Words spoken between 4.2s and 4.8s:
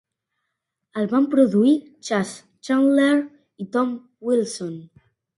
Wilson.